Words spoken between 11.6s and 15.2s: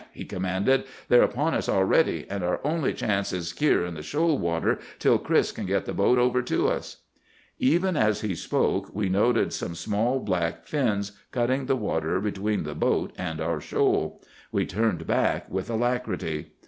the water between the boat and our shoal. We turned